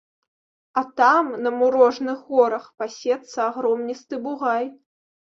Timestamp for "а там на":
0.79-1.49